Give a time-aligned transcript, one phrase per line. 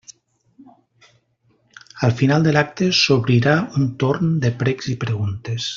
[2.07, 5.69] Al final de l'acte s'obrirà un torn de precs i preguntes.